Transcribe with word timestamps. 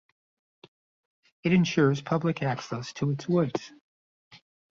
It 1.43 1.53
ensures 1.53 2.01
public 2.01 2.41
access 2.41 2.91
to 2.93 3.11
its 3.11 3.29
woods. 3.29 3.71